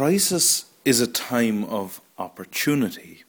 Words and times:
crisis 0.00 0.64
is 0.82 0.98
a 1.02 1.06
time 1.06 1.62
of 1.64 2.00
opportunity. 2.16 3.22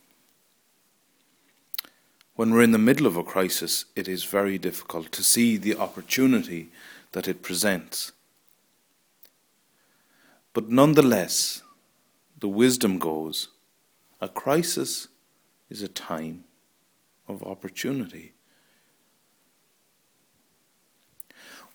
When 2.37 2.51
we're 2.51 2.61
in 2.61 2.71
the 2.71 2.77
middle 2.77 3.05
of 3.05 3.17
a 3.17 3.25
crisis, 3.25 3.83
it 3.93 4.07
is 4.07 4.23
very 4.23 4.57
difficult 4.57 5.11
to 5.11 5.21
see 5.21 5.57
the 5.57 5.75
opportunity 5.75 6.69
that 7.11 7.27
it 7.27 7.41
presents. 7.41 8.13
But 10.53 10.69
nonetheless, 10.69 11.61
the 12.39 12.47
wisdom 12.47 12.99
goes 12.99 13.49
a 14.21 14.29
crisis 14.29 15.09
is 15.69 15.81
a 15.81 15.89
time 15.89 16.45
of 17.27 17.43
opportunity. 17.43 18.31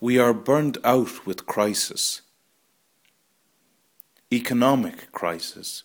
We 0.00 0.18
are 0.18 0.32
burned 0.32 0.78
out 0.84 1.26
with 1.26 1.44
crisis 1.44 2.22
economic 4.32 5.12
crisis, 5.12 5.84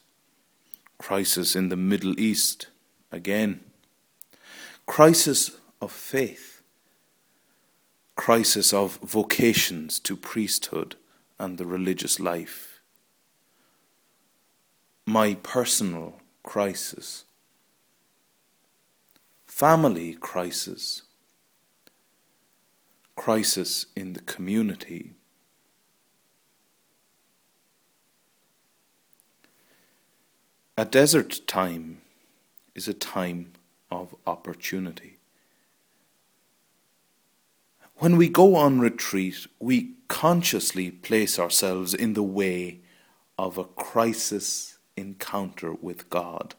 crisis 0.97 1.55
in 1.55 1.69
the 1.69 1.75
Middle 1.75 2.19
East 2.19 2.67
again, 3.11 3.59
crisis 4.85 5.51
of 5.81 5.91
faith, 5.91 6.63
crisis 8.15 8.73
of 8.73 8.97
vocations 8.97 9.99
to 9.99 10.15
priesthood 10.15 10.95
and 11.39 11.57
the 11.57 11.65
religious 11.65 12.19
life, 12.19 12.81
my 15.05 15.35
personal 15.35 16.21
crisis, 16.43 17.25
family 19.45 20.13
crisis, 20.13 21.03
crisis 23.15 23.85
in 23.95 24.13
the 24.13 24.21
community 24.21 25.13
A 30.81 30.85
desert 30.85 31.41
time 31.45 32.01
is 32.73 32.87
a 32.87 32.93
time 32.95 33.51
of 33.91 34.15
opportunity. 34.25 35.19
When 37.97 38.17
we 38.17 38.27
go 38.27 38.55
on 38.55 38.79
retreat, 38.79 39.45
we 39.59 39.91
consciously 40.07 40.89
place 40.89 41.37
ourselves 41.37 41.93
in 41.93 42.15
the 42.15 42.23
way 42.23 42.79
of 43.37 43.59
a 43.59 43.63
crisis 43.63 44.79
encounter 44.97 45.71
with 45.71 46.09
God, 46.09 46.55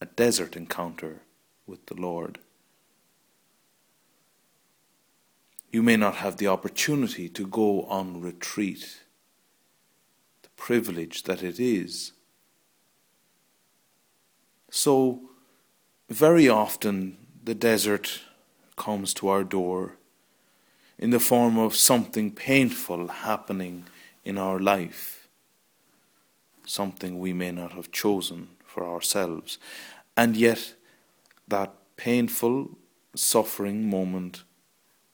a 0.00 0.06
desert 0.06 0.56
encounter 0.56 1.20
with 1.68 1.86
the 1.86 1.94
Lord. 1.94 2.40
You 5.70 5.84
may 5.84 5.96
not 5.96 6.16
have 6.16 6.38
the 6.38 6.48
opportunity 6.48 7.28
to 7.28 7.46
go 7.46 7.82
on 7.82 8.20
retreat, 8.20 9.02
the 10.42 10.48
privilege 10.56 11.22
that 11.22 11.44
it 11.44 11.60
is 11.60 12.10
so, 14.76 15.20
very 16.10 16.48
often 16.48 17.16
the 17.44 17.54
desert 17.54 18.22
comes 18.74 19.14
to 19.14 19.28
our 19.28 19.44
door 19.44 19.92
in 20.98 21.10
the 21.10 21.20
form 21.20 21.56
of 21.56 21.76
something 21.76 22.32
painful 22.32 23.06
happening 23.06 23.84
in 24.24 24.36
our 24.36 24.58
life, 24.58 25.28
something 26.66 27.20
we 27.20 27.32
may 27.32 27.52
not 27.52 27.70
have 27.74 27.92
chosen 27.92 28.48
for 28.66 28.84
ourselves. 28.84 29.58
And 30.16 30.36
yet, 30.36 30.74
that 31.46 31.72
painful, 31.96 32.70
suffering 33.14 33.88
moment 33.88 34.42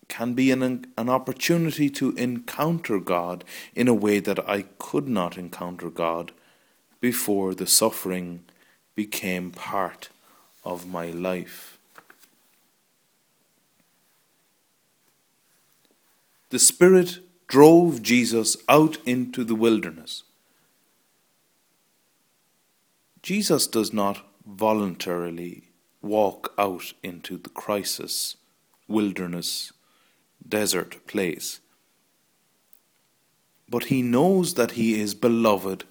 can 0.08 0.32
be 0.32 0.50
an, 0.52 0.86
an 0.96 1.10
opportunity 1.10 1.90
to 1.90 2.16
encounter 2.16 2.98
God 2.98 3.44
in 3.74 3.88
a 3.88 4.00
way 4.06 4.20
that 4.20 4.48
I 4.48 4.62
could 4.78 5.06
not 5.06 5.36
encounter 5.36 5.90
God 5.90 6.32
before 7.02 7.54
the 7.54 7.66
suffering 7.66 8.44
became 8.94 9.50
part 9.50 10.08
of 10.64 10.86
my 10.86 11.10
life. 11.10 11.78
The 16.50 16.58
Spirit 16.58 17.20
drove 17.46 18.02
Jesus 18.02 18.56
out 18.68 18.98
into 19.06 19.44
the 19.44 19.54
wilderness. 19.54 20.24
Jesus 23.22 23.66
does 23.66 23.92
not 23.92 24.24
voluntarily 24.46 25.64
walk 26.02 26.52
out 26.58 26.92
into 27.02 27.36
the 27.36 27.50
crisis, 27.50 28.36
wilderness, 28.88 29.72
desert 30.46 31.06
place. 31.06 31.60
But 33.68 33.84
he 33.84 34.02
knows 34.02 34.54
that 34.54 34.72
he 34.72 35.00
is 35.00 35.14
beloved 35.14 35.84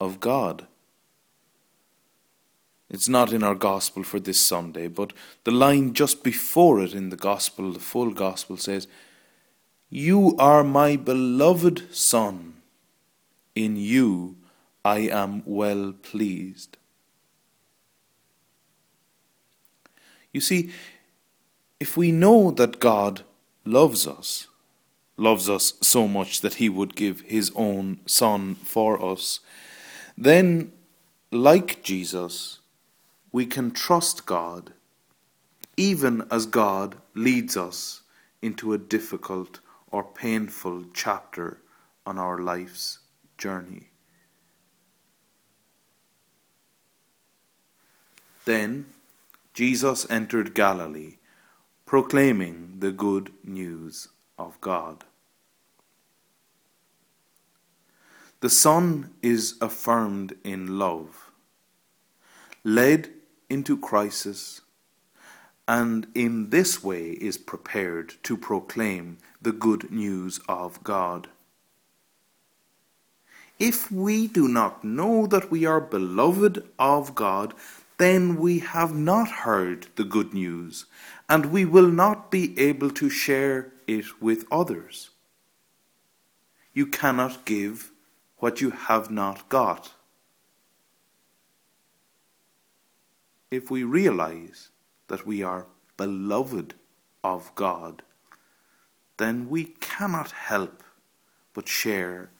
of 0.00 0.18
God. 0.18 0.66
It's 2.90 3.08
not 3.08 3.32
in 3.32 3.44
our 3.44 3.54
gospel 3.54 4.02
for 4.02 4.18
this 4.18 4.44
Sunday, 4.44 4.88
but 4.88 5.12
the 5.44 5.52
line 5.52 5.94
just 5.94 6.24
before 6.24 6.80
it 6.80 6.92
in 6.92 7.10
the 7.10 7.16
gospel, 7.16 7.72
the 7.72 7.78
full 7.78 8.10
gospel 8.10 8.56
says, 8.56 8.88
You 9.88 10.34
are 10.38 10.64
my 10.64 10.96
beloved 10.96 11.94
Son. 11.94 12.54
In 13.54 13.76
you 13.76 14.36
I 14.84 15.00
am 15.00 15.42
well 15.44 15.92
pleased. 16.02 16.76
You 20.32 20.40
see, 20.40 20.70
if 21.78 21.96
we 21.96 22.12
know 22.12 22.50
that 22.52 22.80
God 22.80 23.22
loves 23.64 24.06
us, 24.06 24.46
loves 25.16 25.48
us 25.48 25.74
so 25.80 26.08
much 26.08 26.40
that 26.40 26.54
he 26.54 26.68
would 26.68 26.96
give 26.96 27.20
his 27.22 27.52
own 27.54 28.00
Son 28.06 28.54
for 28.56 29.04
us, 29.04 29.40
then, 30.16 30.72
like 31.30 31.82
Jesus, 31.82 32.59
we 33.32 33.46
can 33.46 33.70
trust 33.70 34.26
God 34.26 34.72
even 35.76 36.22
as 36.30 36.44
God 36.44 36.96
leads 37.14 37.56
us 37.56 38.02
into 38.42 38.72
a 38.72 38.78
difficult 38.78 39.60
or 39.90 40.04
painful 40.04 40.84
chapter 40.92 41.62
on 42.04 42.18
our 42.18 42.38
life's 42.38 42.98
journey. 43.38 43.88
Then 48.44 48.86
Jesus 49.54 50.06
entered 50.10 50.54
Galilee, 50.54 51.16
proclaiming 51.86 52.76
the 52.80 52.92
good 52.92 53.32
news 53.42 54.08
of 54.38 54.60
God. 54.60 55.04
The 58.40 58.50
Son 58.50 59.10
is 59.22 59.54
affirmed 59.60 60.34
in 60.44 60.78
love, 60.78 61.30
led 62.64 63.10
into 63.50 63.76
crisis, 63.76 64.62
and 65.68 66.06
in 66.14 66.50
this 66.50 66.82
way 66.82 67.10
is 67.10 67.36
prepared 67.36 68.14
to 68.22 68.36
proclaim 68.36 69.18
the 69.42 69.52
good 69.52 69.90
news 69.90 70.40
of 70.48 70.82
God. 70.82 71.28
If 73.58 73.92
we 73.92 74.26
do 74.26 74.48
not 74.48 74.82
know 74.82 75.26
that 75.26 75.50
we 75.50 75.66
are 75.66 75.80
beloved 75.80 76.66
of 76.78 77.14
God, 77.14 77.52
then 77.98 78.36
we 78.36 78.60
have 78.60 78.94
not 78.94 79.28
heard 79.28 79.88
the 79.96 80.04
good 80.04 80.32
news, 80.32 80.86
and 81.28 81.52
we 81.52 81.66
will 81.66 81.88
not 81.88 82.30
be 82.30 82.58
able 82.58 82.90
to 82.92 83.10
share 83.10 83.72
it 83.86 84.22
with 84.22 84.46
others. 84.50 85.10
You 86.72 86.86
cannot 86.86 87.44
give 87.44 87.90
what 88.38 88.62
you 88.62 88.70
have 88.70 89.10
not 89.10 89.48
got. 89.50 89.92
If 93.50 93.70
we 93.70 93.82
realize 93.82 94.68
that 95.08 95.26
we 95.26 95.42
are 95.42 95.66
beloved 95.96 96.74
of 97.22 97.54
God, 97.54 98.02
then 99.16 99.48
we 99.50 99.64
cannot 99.80 100.30
help 100.30 100.82
but 101.52 101.68
share 101.68 102.30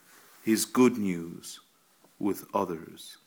His 0.43 0.65
good 0.65 0.97
news 0.97 1.61
with 2.19 2.47
others. 2.55 3.19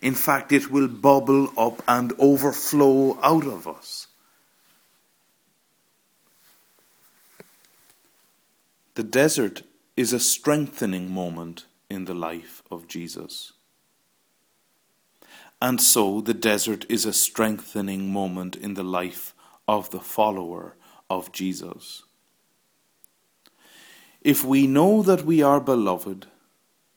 In 0.00 0.14
fact, 0.14 0.52
it 0.52 0.70
will 0.70 0.88
bubble 0.88 1.52
up 1.58 1.82
and 1.88 2.12
overflow 2.18 3.18
out 3.22 3.46
of 3.46 3.66
us. 3.66 4.06
The 8.94 9.02
desert 9.02 9.62
is 9.96 10.12
a 10.12 10.20
strengthening 10.20 11.10
moment 11.10 11.66
in 11.90 12.06
the 12.06 12.14
life 12.14 12.62
of 12.70 12.88
Jesus. 12.88 13.52
And 15.60 15.80
so 15.80 16.20
the 16.20 16.34
desert 16.34 16.84
is 16.88 17.04
a 17.04 17.12
strengthening 17.12 18.12
moment 18.12 18.56
in 18.56 18.74
the 18.74 18.84
life 18.84 19.34
of 19.66 19.90
the 19.90 20.00
follower 20.00 20.76
of 21.08 21.32
Jesus. 21.32 22.02
If 24.20 24.44
we 24.44 24.66
know 24.66 25.02
that 25.02 25.24
we 25.24 25.42
are 25.42 25.60
beloved, 25.60 26.26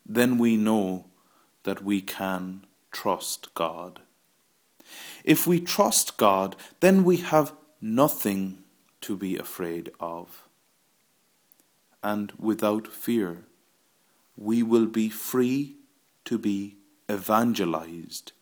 then 0.04 0.36
we 0.36 0.56
know 0.56 1.06
that 1.62 1.82
we 1.82 2.00
can 2.00 2.66
trust 2.90 3.54
God. 3.54 4.00
If 5.24 5.46
we 5.46 5.60
trust 5.60 6.16
God, 6.16 6.56
then 6.80 7.04
we 7.04 7.18
have 7.18 7.52
nothing 7.80 8.58
to 9.02 9.16
be 9.16 9.36
afraid 9.36 9.92
of. 10.00 10.48
And 12.02 12.32
without 12.38 12.88
fear, 12.88 13.44
we 14.36 14.62
will 14.62 14.86
be 14.86 15.08
free 15.08 15.76
to 16.24 16.38
be 16.38 16.76
evangelized, 17.10 18.32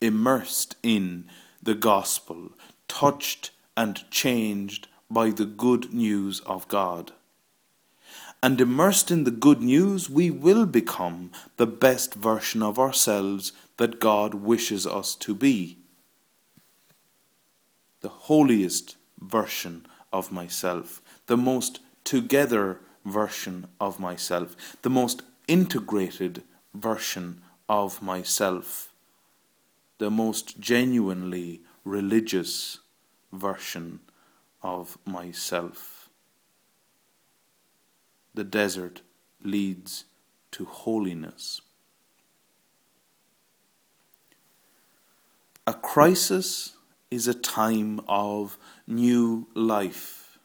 immersed 0.00 0.76
in 0.82 1.26
the 1.62 1.74
gospel, 1.74 2.50
touched 2.88 3.50
and 3.76 4.10
changed 4.10 4.88
by 5.10 5.30
the 5.30 5.44
good 5.44 5.92
news 5.92 6.40
of 6.40 6.66
God. 6.68 7.12
And 8.42 8.60
immersed 8.60 9.10
in 9.10 9.24
the 9.24 9.30
good 9.30 9.60
news, 9.60 10.08
we 10.08 10.30
will 10.30 10.64
become 10.64 11.30
the 11.56 11.66
best 11.66 12.14
version 12.14 12.62
of 12.62 12.78
ourselves 12.78 13.52
that 13.76 14.00
God 14.00 14.34
wishes 14.34 14.86
us 14.86 15.14
to 15.16 15.34
be. 15.34 15.78
The 18.00 18.08
holiest 18.08 18.96
version 19.18 19.86
of 20.12 20.32
myself, 20.32 21.02
the 21.26 21.36
most 21.36 21.80
together 22.04 22.80
version 23.04 23.66
of 23.78 24.00
myself, 24.00 24.56
the 24.82 24.90
most 24.90 25.22
integrated 25.46 26.42
version 26.74 27.42
of 27.68 28.00
myself, 28.00 28.89
the 30.00 30.10
most 30.10 30.58
genuinely 30.58 31.60
religious 31.84 32.78
version 33.34 34.00
of 34.62 34.96
myself. 35.04 36.08
The 38.32 38.44
desert 38.44 39.02
leads 39.42 40.06
to 40.52 40.64
holiness. 40.64 41.60
A 45.66 45.74
crisis 45.74 46.76
is 47.10 47.28
a 47.28 47.34
time 47.34 48.00
of 48.08 48.56
new 48.86 49.48
life. 49.52 50.38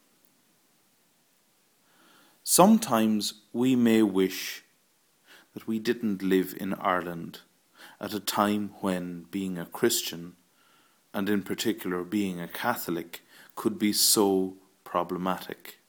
Sometimes 2.43 3.35
we 3.53 3.77
may 3.77 4.01
wish 4.01 4.65
that 5.53 5.65
we 5.65 5.79
didn't 5.79 6.21
live 6.21 6.53
in 6.59 6.73
Ireland 6.73 7.39
at 7.99 8.13
a 8.13 8.19
time 8.19 8.71
when 8.81 9.25
being 9.31 9.57
a 9.57 9.65
Christian, 9.65 10.35
and 11.13 11.29
in 11.29 11.41
particular 11.43 12.03
being 12.03 12.39
a 12.39 12.47
Catholic, 12.47 13.21
could 13.55 13.79
be 13.79 13.93
so 13.93 14.55
problematic. 14.83 15.79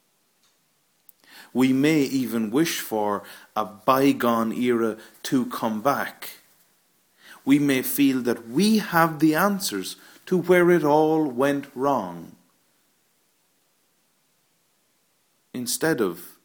We 1.53 1.73
may 1.73 2.01
even 2.03 2.51
wish 2.51 2.81
for 2.81 3.23
a 3.55 3.65
bygone 3.65 4.53
era 4.53 4.97
to 5.25 5.47
come 5.47 5.81
back. 5.81 6.41
We 7.45 7.59
may 7.59 7.83
feel 7.83 8.21
that 8.23 8.49
we 8.49 8.79
have 8.79 9.19
the 9.19 9.35
answers 9.35 9.97
to 10.27 10.37
where 10.37 10.71
it 10.71 10.85
all 10.85 11.25
went 11.25 11.67
wrong. 11.75 12.37
Instead 15.55 16.01
of 16.01 16.39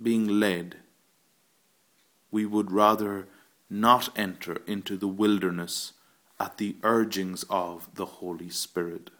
being 0.00 0.26
led, 0.26 0.76
we 2.30 2.46
would 2.46 2.70
rather 2.70 3.28
not 3.72 4.10
enter 4.18 4.60
into 4.66 4.98
the 4.98 5.08
wilderness 5.08 5.94
at 6.38 6.58
the 6.58 6.76
urgings 6.82 7.42
of 7.48 7.88
the 7.94 8.04
Holy 8.04 8.50
Spirit. 8.50 9.10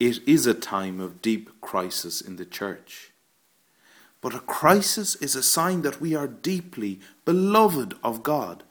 It 0.00 0.26
is 0.26 0.46
a 0.46 0.54
time 0.54 0.98
of 0.98 1.22
deep 1.22 1.60
crisis 1.60 2.20
in 2.20 2.36
the 2.36 2.44
church. 2.44 3.12
But 4.20 4.34
a 4.34 4.40
crisis 4.40 5.14
is 5.16 5.36
a 5.36 5.42
sign 5.44 5.82
that 5.82 6.00
we 6.00 6.16
are 6.16 6.26
deeply 6.26 6.98
beloved 7.24 7.94
of 8.02 8.24
God, 8.24 8.64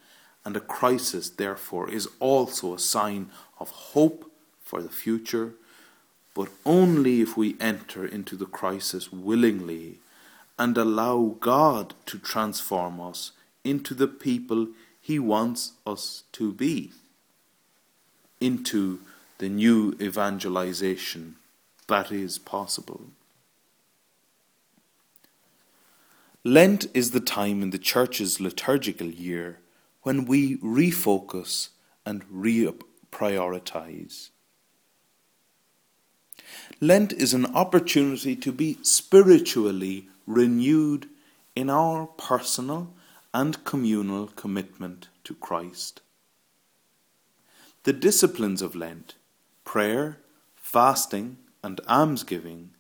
and 0.44 0.58
a 0.58 0.62
crisis, 0.62 1.30
therefore, 1.30 1.90
is 1.90 2.08
also 2.20 2.74
a 2.74 2.80
sign 2.80 3.30
of 3.60 3.70
hope 3.70 4.30
for 4.62 4.82
the 4.82 4.90
future, 4.90 5.54
but 6.34 6.50
only 6.66 7.22
if 7.22 7.38
we 7.38 7.56
enter 7.62 8.06
into 8.06 8.36
the 8.36 8.46
crisis 8.46 9.12
willingly 9.12 10.00
and 10.60 10.78
allow 10.78 11.38
God 11.40 11.94
to 12.08 12.18
transform 12.18 13.00
us 13.00 13.32
into 13.68 13.94
the 13.94 14.08
people 14.08 14.70
He 15.00 15.20
wants 15.20 15.74
us 15.86 16.24
to 16.34 16.54
be, 16.54 16.92
into 18.40 19.00
the 19.38 19.50
new 19.50 19.96
evangelization 20.02 21.36
that 21.88 22.12
is 22.12 22.38
possible. 22.38 23.02
Lent 26.44 26.86
is 26.94 27.12
the 27.12 27.20
time 27.20 27.62
in 27.62 27.72
the 27.72 27.78
Church's 27.78 28.40
liturgical 28.40 29.08
year 29.08 29.60
when 30.04 30.26
we 30.26 30.58
refocus 30.58 31.70
and 32.06 32.24
reprioritize. 32.30 34.30
Lent 36.80 37.12
is 37.14 37.34
an 37.34 37.48
opportunity 37.48 38.36
to 38.36 38.52
be 38.52 38.78
spiritually 38.82 40.08
renewed 40.26 41.10
in 41.56 41.70
our 41.70 42.06
personal 42.06 42.94
and 43.38 43.64
communal 43.64 44.26
commitment 44.26 45.10
to 45.24 45.36
Christ. 45.36 46.02
The 47.84 47.94
disciplines 47.94 48.64
of 48.64 48.76
Lent 48.76 49.14
prayer, 49.64 50.18
fasting, 50.56 51.38
and 51.64 51.80
almsgiving 51.88 52.72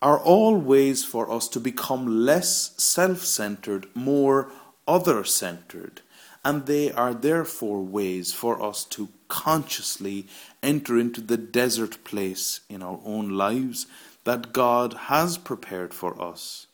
are 0.00 0.20
all 0.20 0.56
ways 0.56 1.04
for 1.04 1.28
us 1.28 1.48
to 1.48 1.58
become 1.58 2.06
less 2.24 2.80
self 2.80 3.24
centered, 3.24 3.88
more 3.92 4.52
other 4.86 5.24
centered, 5.24 6.00
and 6.44 6.66
they 6.66 6.92
are 6.92 7.12
therefore 7.12 7.82
ways 7.82 8.32
for 8.32 8.62
us 8.62 8.84
to 8.84 9.08
consciously 9.26 10.28
enter 10.62 10.96
into 10.96 11.20
the 11.20 11.36
desert 11.36 12.04
place 12.04 12.60
in 12.68 12.84
our 12.84 13.00
own 13.04 13.30
lives 13.30 13.88
that 14.22 14.52
God 14.52 14.92
has 15.10 15.36
prepared 15.38 15.92
for 15.92 16.22
us 16.22 16.68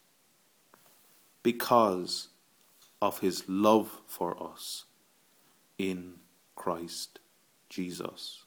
because 1.43 2.29
of 3.04 3.18
his 3.18 3.44
love 3.46 4.00
for 4.06 4.42
us 4.42 4.86
in 5.76 6.14
Christ 6.56 7.18
Jesus. 7.68 8.44